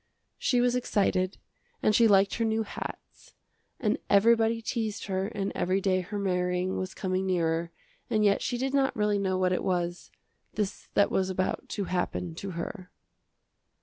She 0.39 0.61
was 0.61 0.75
excited 0.75 1.37
and 1.83 1.93
she 1.93 2.07
liked 2.07 2.33
her 2.37 2.43
new 2.43 2.63
hats, 2.63 3.35
and 3.79 3.99
everybody 4.09 4.59
teased 4.59 5.05
her 5.05 5.27
and 5.27 5.51
every 5.53 5.79
day 5.79 6.01
her 6.01 6.17
marrying 6.17 6.79
was 6.79 6.95
coming 6.95 7.27
nearer, 7.27 7.69
and 8.09 8.25
yet 8.25 8.41
she 8.41 8.57
did 8.57 8.73
not 8.73 8.95
really 8.95 9.19
know 9.19 9.37
what 9.37 9.53
it 9.53 9.63
was, 9.63 10.09
this 10.55 10.89
that 10.95 11.11
was 11.11 11.29
about 11.29 11.69
to 11.69 11.83
happen 11.83 12.33
to 12.33 12.49
her. 12.57 12.89